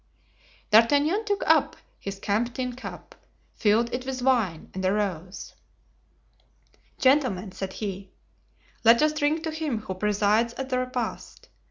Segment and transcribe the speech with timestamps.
[0.71, 3.13] D'Artagnan took up his camp tin cup,
[3.53, 5.53] filled it with wine and arose.
[6.97, 8.09] "Gentlemen," said he,
[8.83, 11.49] "let us drink to him who presides at the repast.